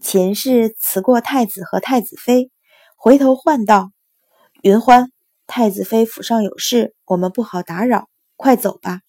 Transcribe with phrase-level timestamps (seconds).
[0.00, 2.50] 秦氏辞过太子和太子妃，
[2.96, 3.90] 回头唤道
[4.62, 5.10] ：“云欢，
[5.46, 9.00] 太子妃府上有事，我们不好打扰，快走吧。”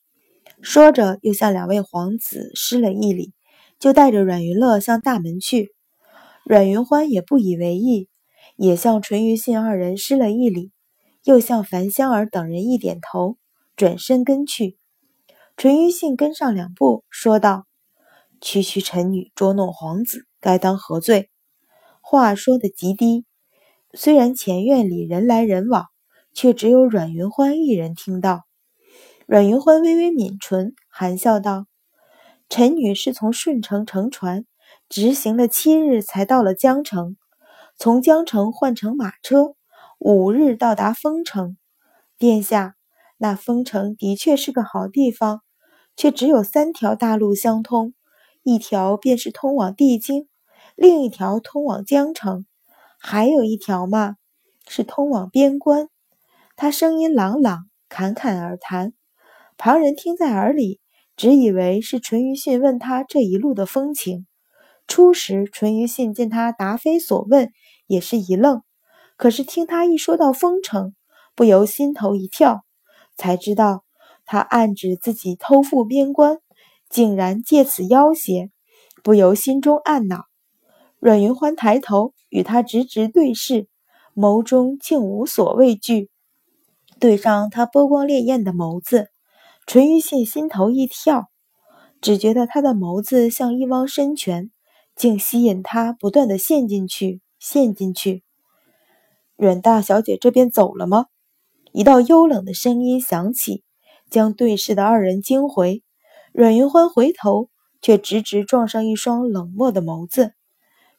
[0.62, 3.34] 说着，又向两位皇子施了一礼，
[3.80, 5.74] 就带着阮云乐向大门去。
[6.46, 8.08] 阮云欢也不以为意，
[8.56, 10.72] 也向淳于信二人施了一礼，
[11.24, 13.38] 又向樊香儿等人一点头，
[13.76, 14.78] 转身跟去。
[15.58, 17.66] 淳于信跟上两步，说道
[18.46, 21.32] ：“区区臣女捉弄皇子。”该当何罪？
[22.02, 23.26] 话说得极低，
[23.96, 25.88] 虽然前院里人来人往，
[26.34, 28.44] 却只有阮云欢一人听到。
[29.26, 31.66] 阮云欢微微抿唇，含笑道
[32.48, 34.46] ：“臣女是从顺城乘船，
[34.88, 37.18] 直行了七日，才到了江城。
[37.76, 39.56] 从江城换乘马车，
[39.98, 41.58] 五日到达丰城。
[42.20, 42.76] 殿下，
[43.18, 45.42] 那丰城的确是个好地方，
[45.96, 47.96] 却只有三条大路相通，
[48.46, 50.30] 一条便是通往地京。”
[50.78, 52.46] 另一条通往江城，
[53.00, 54.18] 还有一条嘛，
[54.68, 55.90] 是通往边关。
[56.58, 58.94] 他声音朗朗，侃侃而谈，
[59.58, 60.82] 旁人听在耳里，
[61.16, 64.28] 只以为是淳于信问他这一路的风情。
[64.86, 67.52] 初时，淳于信见他答非所问，
[67.88, 68.62] 也是一愣，
[69.16, 70.94] 可是听他一说到丰城，
[71.36, 72.66] 不由心头一跳，
[73.16, 73.86] 才知道
[74.26, 76.40] 他暗指自己偷赴边关，
[76.96, 78.52] 竟然借此要挟，
[79.04, 80.28] 不由心中暗恼。
[80.98, 83.68] 阮云欢抬头与他直直对视，
[84.16, 86.10] 眸中竟无所畏惧。
[86.98, 89.10] 对上他波光潋滟的眸子，
[89.68, 91.26] 淳于信心头一跳，
[92.00, 94.50] 只觉得他的眸子像一汪深泉，
[94.96, 98.24] 竟吸引他不断的陷进去，陷进去。
[99.36, 101.08] 阮大小姐这边走了吗？
[101.74, 103.66] 一道幽冷的声音响起，
[104.10, 105.84] 将对视的二人惊回。
[106.38, 107.50] 阮云欢回头，
[107.82, 110.34] 却直直撞上一双冷漠的眸子。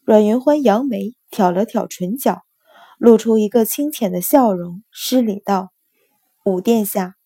[0.03, 2.41] 阮云欢扬眉，挑了挑唇角，
[2.97, 5.73] 露出一个清浅的笑容，施礼道
[6.47, 7.17] ：“武殿下。”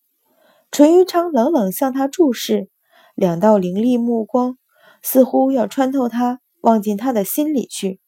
[0.71, 2.69] 淳于昌冷冷向他注视，
[3.15, 4.57] 两道凌厉目光
[5.01, 8.01] 似乎要穿透他，望进他的心里去。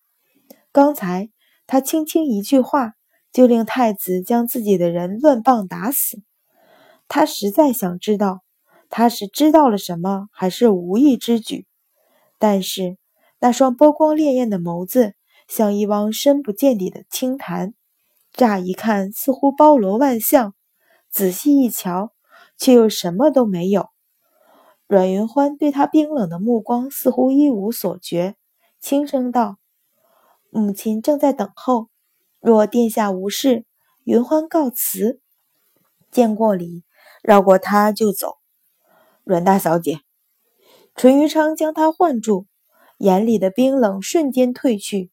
[0.73, 1.29] 刚才
[1.65, 2.95] 他轻轻一句话，
[3.31, 6.21] 就令太子将自己的人乱棒打死。
[7.07, 8.42] 他实在想知道，
[8.95, 11.65] 他是知道了什么，还是无意之举？
[12.37, 12.97] 但是。
[13.39, 15.15] 那双波光潋滟的眸子，
[15.49, 17.73] 像一汪深不见底的清潭，
[18.31, 20.53] 乍一看似乎包罗万象，
[21.09, 22.13] 仔细一瞧，
[22.57, 23.89] 却又什么都没有。
[24.87, 28.35] 阮云欢对他冰冷的目光似乎一无所觉，
[28.79, 29.57] 轻声道
[30.49, 31.89] ：“母亲正在等候，
[32.39, 33.65] 若殿下无事，
[34.05, 35.19] 云欢告辞。”
[36.09, 36.85] 见过礼，
[37.21, 38.42] 绕过他就走。
[39.25, 40.01] 阮大小姐，
[40.95, 42.45] 淳于昌将他唤住。
[42.97, 45.11] 眼里的冰冷瞬间褪去，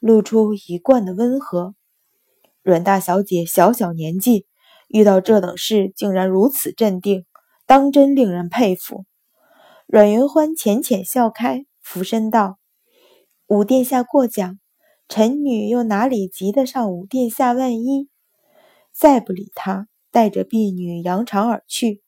[0.00, 1.74] 露出一贯的温和。
[2.62, 4.46] 阮大小姐小小年纪，
[4.88, 7.26] 遇到这等事竟然如此镇定，
[7.66, 9.04] 当真令人佩服。
[9.86, 12.58] 阮云欢浅浅笑开，俯身道
[13.46, 14.58] ：“武殿下过奖，
[15.06, 18.08] 臣女又哪里及得上武殿下万一？”
[18.92, 22.02] 再不理他，带着婢女扬长而去。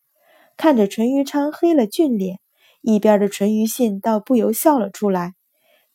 [0.62, 2.38] 看着淳于昌黑了俊脸。
[2.82, 5.34] 一边的淳于信倒不由笑了出来，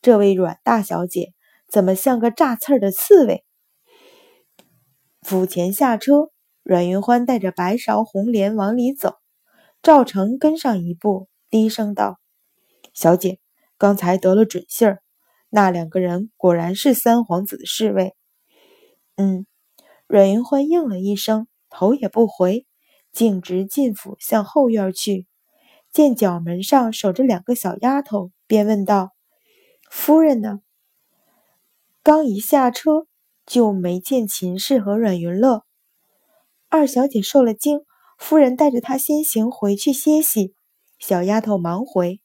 [0.01, 1.31] 这位阮大小姐
[1.69, 3.45] 怎么像个炸刺儿的刺猬？
[5.22, 6.31] 府前下车，
[6.63, 9.16] 阮云欢带着白芍、红莲往里走，
[9.81, 12.19] 赵成跟上一步，低声道
[12.94, 13.39] ：“小姐，
[13.77, 15.01] 刚才得了准信儿，
[15.50, 18.13] 那两个人果然是三皇子的侍卫。”
[19.16, 19.45] 嗯，
[20.07, 22.66] 阮云欢应了一声，头也不回，
[23.17, 25.25] 径直进府向后院去。
[25.91, 29.09] 见角门上守着两个小丫头，便问道
[29.89, 30.59] ：“夫人呢？”
[32.03, 33.07] 刚一下车，
[33.44, 35.63] 就没见秦氏和阮云乐。
[36.69, 37.79] 二小姐受了惊，
[38.19, 40.53] 夫人带着她先行回去歇息。
[41.00, 42.22] 小丫头忙回。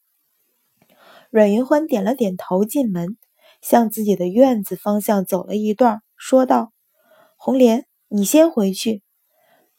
[1.31, 3.17] 阮云欢点了点头，进门，
[3.63, 6.71] 向自己的院子方向走了一段，说道
[7.39, 9.03] ：“红莲，你先回去。”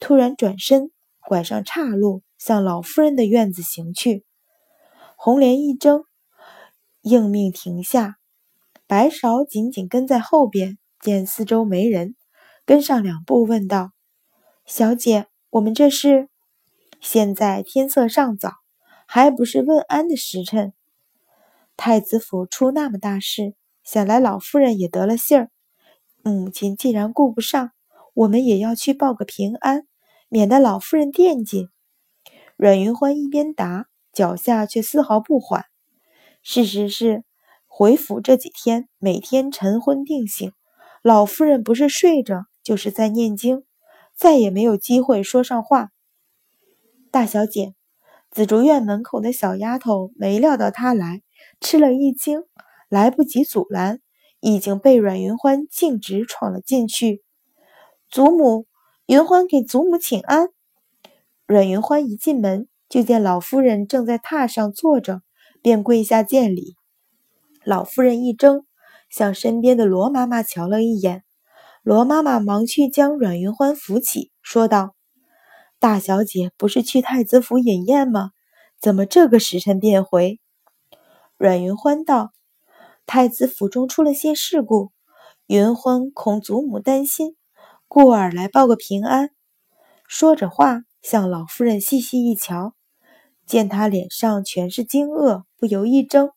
[0.00, 0.90] 突然转身，
[1.26, 2.22] 拐上岔路。
[2.36, 4.26] 向老夫人的院子行去，
[5.16, 6.04] 红莲一怔，
[7.00, 8.18] 应命停下。
[8.86, 12.16] 白芍紧紧跟在后边，见四周没人，
[12.66, 13.92] 跟上两步，问道
[14.66, 16.28] ：“小姐，我们这是？
[17.00, 18.56] 现在天色尚早，
[19.06, 20.74] 还不是问安的时辰。
[21.78, 25.50] 太子府出那么大事，想来老夫人也得了信儿。
[26.22, 27.70] 母亲既然顾不上，
[28.12, 29.86] 我们也要去报个平安，
[30.34, 31.68] 免得老夫人惦记。”
[32.58, 35.66] 阮云欢一边答，脚下却丝毫不缓。
[36.42, 37.22] 事实是，
[37.68, 40.50] 回府这几天，每天晨昏定省，
[41.04, 43.62] 老夫人不是睡着，就是在念经，
[44.16, 45.90] 再也没有机会说上话。
[47.12, 47.76] 大小姐，
[48.32, 51.22] 紫竹院门口的小丫头没料到她来，
[51.60, 52.42] 吃了一惊，
[52.88, 54.00] 来不及阻拦，
[54.40, 57.22] 已经被阮云欢径直闯了进去。
[58.08, 58.66] 祖母，
[59.06, 60.48] 云欢给祖母请安。
[61.46, 65.20] 阮云欢一进门，就见老夫人正在榻上坐着，
[65.60, 66.74] 便跪下见礼。
[67.64, 68.64] 老夫人一怔，
[69.10, 71.22] 向身边的罗妈妈瞧了一眼，
[71.82, 74.94] 罗妈妈忙去将阮云欢扶起，说道
[75.78, 78.30] ：“大小姐不是去太子府饮宴吗？
[78.80, 80.40] 怎么这个时辰便回？”
[81.36, 82.32] 阮云欢道
[83.04, 84.92] ：“太子府中出了些事故，
[85.46, 87.36] 云欢恐祖母担心。”
[87.94, 89.30] 故而来报个平安。
[90.08, 92.74] 说着话，向老夫人细细一瞧，
[93.46, 96.32] 见她脸上全是惊愕，不由一怔。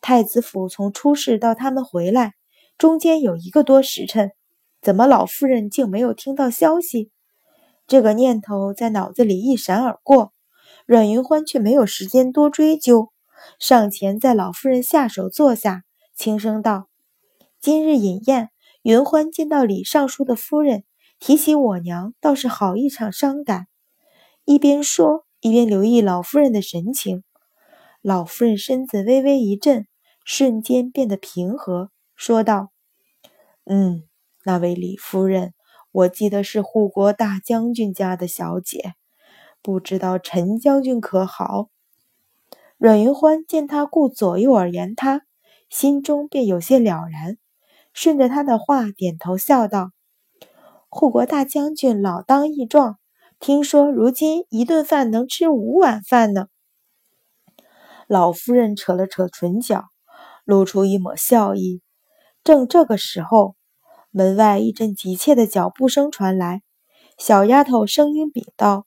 [0.00, 2.34] 太子府从出事到他们回来，
[2.78, 4.30] 中间有一个多时辰，
[4.80, 7.10] 怎么老夫人竟没有听到消息？
[7.88, 10.32] 这个念头在脑子里一闪而过，
[10.86, 13.10] 阮云欢却没有时间多追究，
[13.58, 15.82] 上前在老夫人下手坐下，
[16.14, 16.86] 轻声道
[17.60, 18.50] ：“今日饮宴。”
[18.86, 20.84] 云欢见到李尚书的夫人，
[21.18, 23.66] 提起我娘，倒是好一场伤感。
[24.44, 27.24] 一边说，一边留意老夫人的神情。
[28.00, 29.88] 老夫人身子微微一震，
[30.24, 32.70] 瞬间变得平和，说道
[33.66, 34.04] ：“嗯，
[34.44, 35.52] 那位李夫人，
[35.90, 38.94] 我记得是护国大将军家的小姐，
[39.62, 41.70] 不知道陈将军可好？”
[42.78, 45.22] 阮云欢见他顾左右而言他，
[45.68, 47.36] 心中便有些了然。
[47.96, 49.90] 顺着他的话，点头笑道
[50.90, 52.98] ：“护国大将军老当益壮，
[53.40, 56.48] 听说如今一顿饭能吃五碗饭呢。”
[58.06, 59.86] 老夫人扯了扯唇角，
[60.44, 61.80] 露出一抹笑意。
[62.44, 63.56] 正这个时候，
[64.10, 66.60] 门外一阵急切的脚步声传来，
[67.16, 68.84] 小丫头声音禀道：“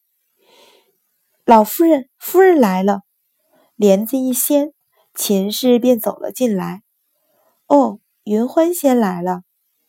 [1.46, 3.02] 老夫人，夫人来了。”
[3.76, 4.72] 帘子一掀，
[5.16, 6.84] 秦氏便走了进来。
[7.66, 8.00] 哦。
[8.30, 9.42] 云欢先来了，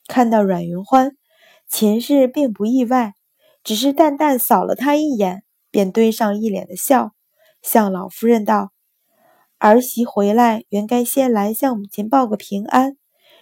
[0.06, 1.14] 看到阮云欢，
[1.69, 3.12] 秦氏并不意外，
[3.62, 7.12] 只是淡淡扫了他一眼，便堆上一脸的笑，
[7.60, 8.72] 向老夫人道
[9.60, 12.96] ：“儿媳回来，原该先来向母亲报个平安，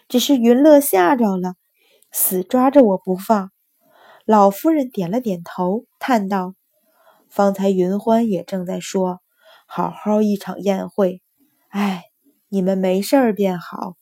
[0.09, 1.55] 只是云乐吓着了，
[2.11, 3.53] 死抓着我不放。”
[4.27, 6.55] 老夫人点了点头，叹道
[7.31, 9.21] ：“方才云欢也正在说，
[9.65, 11.23] 好好一场宴会，
[11.69, 12.07] 哎，
[12.49, 13.95] 你们没事儿便好。”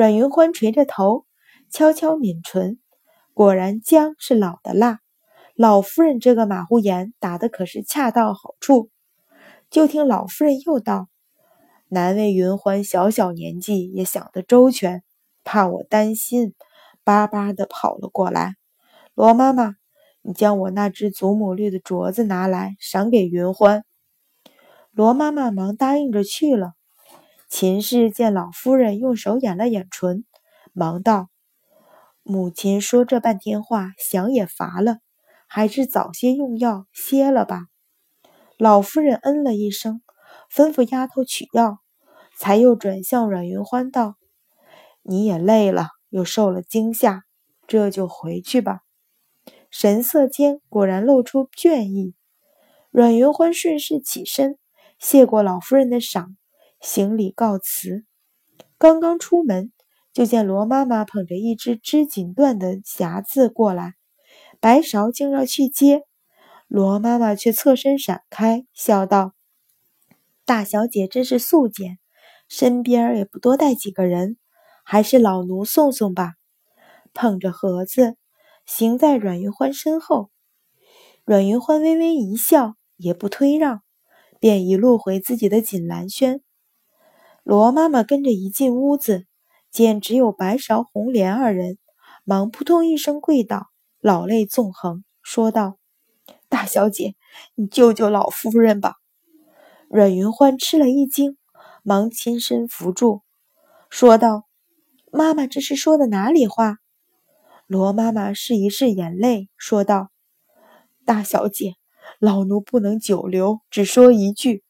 [0.00, 1.26] 阮云欢垂着头，
[1.68, 2.78] 悄悄抿唇。
[3.34, 5.00] 果然，姜是老的辣。
[5.54, 8.88] 老夫人这个马虎眼打的可是恰到好处。
[9.68, 11.08] 就听老夫人又道
[11.88, 15.02] ：“难为云欢小小年纪也想得周全，
[15.44, 16.54] 怕我担心，
[17.04, 18.54] 巴巴的跑了过来。
[19.12, 19.74] 罗妈妈，
[20.22, 23.84] 你将我那只祖母绿的镯子拿来，赏给云欢。”
[24.92, 26.72] 罗妈妈忙答应着去了。
[27.50, 30.24] 秦氏见老夫人用手掩了掩唇，
[30.72, 31.28] 忙道
[32.22, 34.98] ：“母亲说这半天话，想也乏了，
[35.48, 37.64] 还是早些用药歇了吧。”
[38.56, 40.00] 老夫人嗯了一声，
[40.48, 41.80] 吩咐丫头取药，
[42.38, 44.14] 才又转向阮云欢道
[45.02, 47.24] ：“你也累了，又受了惊吓，
[47.66, 48.82] 这就回去吧。”
[49.70, 52.14] 神色间果然露出倦意。
[52.92, 54.56] 阮云欢顺势起身，
[55.00, 56.36] 谢过老夫人的赏。
[56.80, 58.06] 行礼告辞，
[58.78, 59.70] 刚刚出门，
[60.14, 63.96] 就见罗妈妈捧着一只织锦缎的匣子过来，
[64.60, 66.04] 白芍竟要去接，
[66.68, 69.34] 罗妈妈却侧身闪开，笑道
[70.46, 71.98] ：“大小姐真是素简，
[72.48, 74.38] 身边也不多带几个人，
[74.82, 76.32] 还是老奴送送吧。”
[77.12, 78.16] 捧着盒子，
[78.64, 80.30] 行在阮云欢身后，
[81.26, 83.82] 阮云欢微微一笑，也不推让，
[84.38, 86.40] 便一路回自己的锦兰轩。
[87.42, 89.26] 罗妈妈跟着一进屋子，
[89.70, 91.78] 见只有白芍、红莲二人，
[92.24, 93.68] 忙扑通一声跪倒，
[94.00, 95.78] 老泪纵横，说道
[96.48, 97.14] ：“大小姐，
[97.54, 98.96] 你救救老夫人吧！”
[99.88, 101.36] 阮云欢吃了一惊，
[101.82, 103.22] 忙亲身扶住，
[103.88, 104.44] 说道
[105.10, 106.76] ：“妈妈这是说的哪里话？”
[107.66, 110.10] 罗妈妈拭一拭眼泪，说道
[111.06, 111.74] ：“大小姐，
[112.18, 114.62] 老奴不能久留，只说一句。”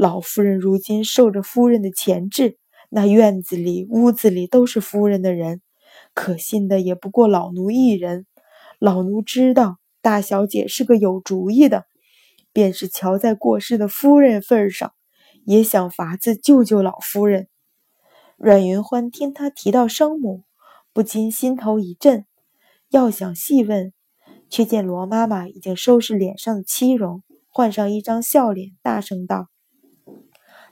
[0.00, 2.56] 老夫人如今受着夫人的钳制，
[2.88, 5.60] 那院子里、屋子里都是夫人的人，
[6.14, 8.24] 可信的也不过老奴一人。
[8.78, 11.84] 老奴知道大小姐是个有主意的，
[12.50, 14.94] 便是瞧在过世的夫人份上，
[15.44, 17.48] 也想法子救救老夫人。
[18.38, 20.44] 阮云欢听他提到生母，
[20.94, 22.24] 不禁心头一震，
[22.88, 23.92] 要想细问，
[24.48, 29.48] 却见罗妈妈已经收拾脸上的漆容，换上一张笑脸，大声道：“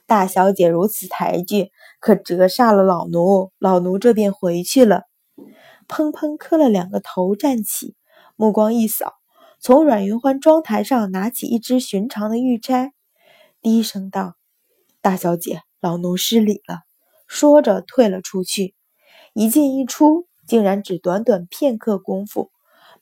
[0.09, 3.53] 大小姐如此抬举，可折煞了老奴。
[3.59, 5.03] 老奴这便回去了。”
[5.87, 7.95] 砰砰磕了两个头，站起，
[8.35, 9.13] 目光一扫，
[9.61, 12.93] 从阮云欢妆台上拿起一只寻常的玉钗，
[13.61, 14.37] 低声道
[15.03, 16.81] ：“大小姐，老奴失礼了。”
[17.29, 18.75] 说着退了出去，
[19.35, 22.51] 一进一出，竟然只短短片刻功夫。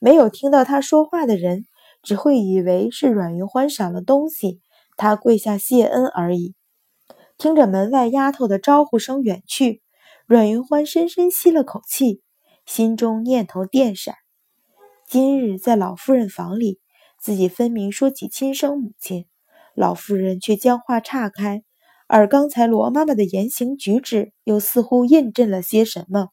[0.01, 1.63] 没有听到他说话的人，
[2.03, 4.59] 只会以为是阮云欢赏了东西，
[4.97, 6.56] 他跪下谢恩而已。
[7.37, 9.83] 听着门外丫头的招呼声远去，
[10.25, 12.23] 阮云欢深深吸了口气，
[12.65, 14.15] 心中念头电闪：
[15.07, 16.79] 今日在老夫人房里，
[17.19, 19.27] 自己分明说起亲生母亲，
[19.75, 21.63] 老夫人却将话岔开。
[22.07, 26.29] 而刚才罗妈妈的言行举止，又似乎印证了些什么。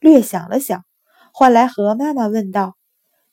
[0.00, 0.84] 略想了想，
[1.34, 2.76] 唤来何妈妈问道：“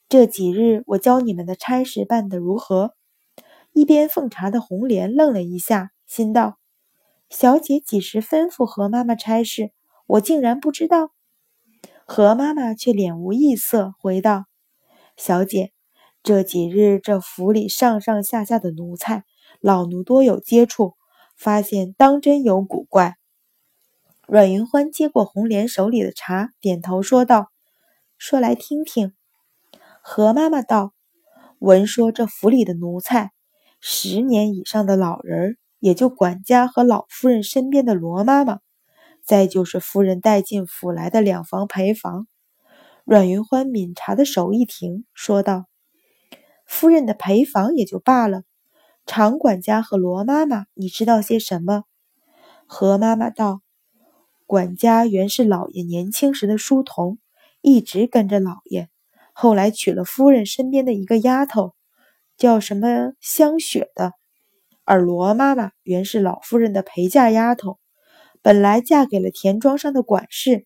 [0.09, 2.95] 这几日我教你们的差事办得如何？”
[3.71, 6.57] 一边奉茶的红莲愣了一下，心道
[7.35, 9.71] ：“小姐几时吩咐何妈妈差事？
[10.05, 11.11] 我竟然不知道。”
[12.05, 14.45] 何妈妈却脸无异色，回道
[15.17, 15.73] ：“小姐，
[16.21, 19.23] 这几日这府里上上下下的奴才，
[19.59, 20.93] 老奴多有接触。”
[21.35, 23.15] 发现当真有古怪。
[24.27, 27.47] 阮云欢接过红莲手里的茶，点头说道
[28.19, 29.11] ：“说来听听。”
[30.03, 30.93] 何妈妈道
[31.57, 33.31] ：“闻说这府里的奴才，
[33.79, 38.59] 十年以上的老人，也就管家和老夫人身边的罗妈妈，
[39.21, 42.25] 再就是夫人带进府来的两房陪房。”
[43.03, 45.65] 阮云欢抿茶的手一停，说道
[46.65, 48.43] ：“夫人的陪房也就罢了。”
[49.05, 51.83] 常管家和罗妈妈，你知道些什么？
[52.65, 53.59] 何妈妈道
[54.47, 57.17] ：“管家原是老爷年轻时的书童，
[57.59, 58.87] 一直跟着老爷。
[59.33, 61.75] 后来娶了夫人身边的一个丫头，
[62.37, 64.13] 叫什么香雪的。
[64.85, 67.79] 而罗妈妈原是老夫人的陪嫁丫头，
[68.41, 70.65] 本来嫁给了田庄上的管事，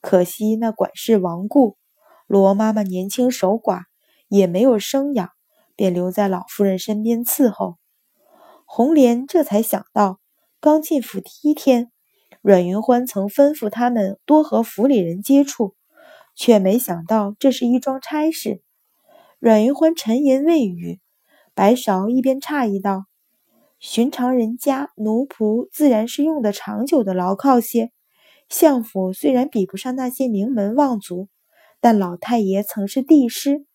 [0.00, 1.76] 可惜那管事亡故，
[2.26, 3.82] 罗妈妈年轻守寡，
[4.28, 5.30] 也没有生养。”
[5.74, 7.76] 便留在老夫人身边伺候。
[8.66, 10.20] 红莲这才想到，
[10.60, 11.90] 刚进府第一天，
[12.42, 15.74] 阮云欢曾吩咐他们多和府里人接触，
[16.36, 18.62] 却没想到这是一桩差事。
[19.38, 21.00] 阮云欢沉吟未语，
[21.54, 23.06] 白芍一边诧异道
[23.82, 27.90] ：“寻常人家奴仆自然是用得长久的牢靠些，
[28.48, 31.28] 相府虽然比不上那些名门望族，
[31.80, 33.66] 但老太爷曾是帝师。”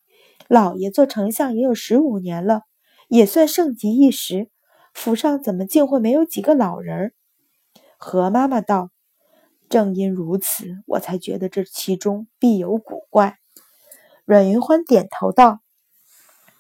[0.48, 2.62] 老爷做丞相也有十五年了，
[3.10, 4.50] 也算盛极一时。
[4.94, 7.12] 府上怎么竟会没有几个老人？
[7.98, 8.92] 何妈妈道
[9.68, 13.36] ：“正因如此，我才觉得这其中必有古怪。”
[14.24, 15.60] 阮云欢点头道：“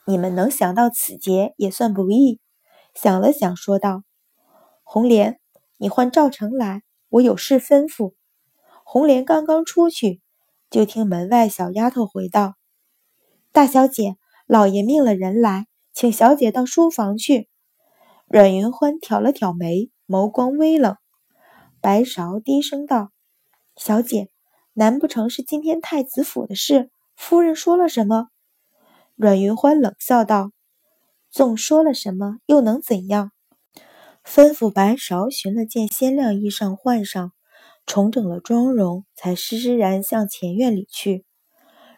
[0.06, 2.42] 你们能想到此节，也算不易。”
[3.00, 4.01] 想了想，说道
[4.82, 5.39] ：“红莲，
[5.77, 8.16] 你唤赵成来，我有事吩咐。”
[8.84, 10.20] 红莲刚刚出去，
[10.72, 12.56] 就听门外小丫头回道。
[13.51, 14.16] 大小姐，
[14.48, 17.48] 老爷命了人来，请小姐到书房去。
[18.25, 20.98] 阮云欢挑了挑眉，眸光微冷。
[21.80, 23.12] 白芍低声道
[23.77, 24.32] ：“小姐，
[24.74, 26.89] 难不成是今天太子府的事？
[27.16, 28.30] 夫人说了什么？”
[29.16, 30.50] 阮云欢冷笑道
[31.29, 33.31] ：“纵说了什么，又能怎样？”
[34.25, 37.31] 吩咐白芍寻了件鲜亮衣裳换上，
[37.86, 41.25] 重整了妆容，才施施然向前院里去。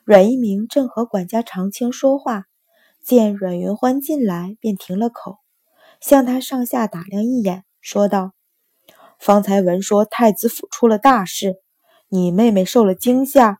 [0.04, 2.46] 阮一鸣正和管家长青说话，
[3.04, 5.38] 见阮云欢进来，便停了口，
[6.02, 8.34] 向他上下打量一眼，说道
[9.20, 11.56] ：“方才闻说太子府出了大事，
[12.10, 13.60] 你妹妹受了惊吓，